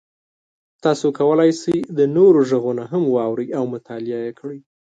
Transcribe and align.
تاسو 0.83 1.07
کولی 1.19 1.51
شئ 1.61 1.77
د 1.97 1.99
نورو 2.15 2.39
غږونه 2.49 2.83
هم 2.91 3.03
واورئ 3.15 3.47
او 3.59 3.63
مطالعه 3.73 4.31
کړئ. 4.39 4.59